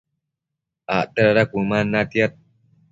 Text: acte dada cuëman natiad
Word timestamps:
acte 0.97 1.21
dada 1.27 1.43
cuëman 1.51 1.85
natiad 1.91 2.31